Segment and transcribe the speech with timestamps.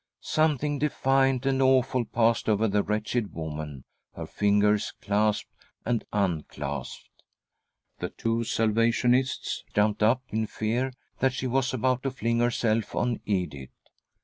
[0.23, 3.83] Something defiant and awful passed over the wretched woman;
[4.15, 5.51] her fingers clasped
[5.85, 7.11] and unclasped.
[7.99, 13.19] The two Salvationists jumped up, in fear that she was about to fling herself on
[13.27, 13.69] Edith.